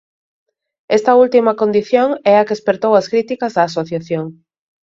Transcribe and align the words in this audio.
Esta 0.97 1.11
última 1.23 1.57
condición 1.61 2.07
é 2.31 2.33
a 2.37 2.45
que 2.47 2.55
espertou 2.57 2.93
as 2.95 3.09
críticas 3.11 3.51
da 3.55 3.63
asociación. 3.69 4.25